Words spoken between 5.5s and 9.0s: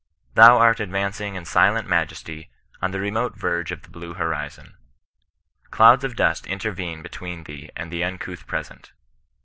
Clouds of dust intervene between thee and the uncouth present.